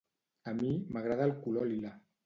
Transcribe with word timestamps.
A 0.51 0.53
mi 0.61 0.71
m'agrada 0.97 1.31
el 1.31 1.37
color 1.47 1.73
lila 1.75 1.97